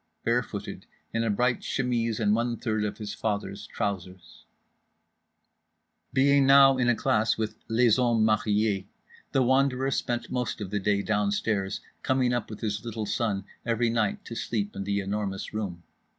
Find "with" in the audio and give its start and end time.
7.37-7.59, 12.49-12.61